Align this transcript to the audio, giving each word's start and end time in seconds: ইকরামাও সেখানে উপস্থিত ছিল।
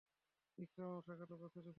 ইকরামাও 0.57 0.99
সেখানে 1.01 1.33
উপস্থিত 1.33 1.57
ছিল। 1.57 1.69